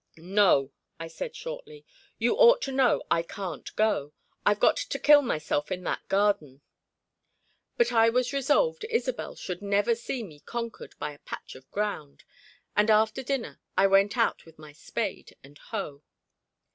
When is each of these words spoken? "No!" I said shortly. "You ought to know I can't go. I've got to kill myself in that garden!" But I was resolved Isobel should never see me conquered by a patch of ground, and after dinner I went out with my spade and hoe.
"No!" 0.17 0.71
I 0.99 1.07
said 1.07 1.35
shortly. 1.35 1.85
"You 2.17 2.33
ought 2.33 2.59
to 2.63 2.71
know 2.71 3.03
I 3.11 3.21
can't 3.21 3.69
go. 3.75 4.13
I've 4.43 4.59
got 4.59 4.75
to 4.77 4.97
kill 4.97 5.21
myself 5.21 5.71
in 5.71 5.83
that 5.83 6.07
garden!" 6.07 6.61
But 7.77 7.91
I 7.91 8.09
was 8.09 8.33
resolved 8.33 8.83
Isobel 8.89 9.35
should 9.35 9.61
never 9.61 9.93
see 9.93 10.23
me 10.23 10.39
conquered 10.39 10.95
by 10.97 11.11
a 11.11 11.19
patch 11.19 11.53
of 11.53 11.69
ground, 11.69 12.23
and 12.75 12.89
after 12.89 13.21
dinner 13.21 13.59
I 13.77 13.85
went 13.85 14.17
out 14.17 14.43
with 14.43 14.57
my 14.57 14.73
spade 14.73 15.35
and 15.43 15.59
hoe. 15.59 16.01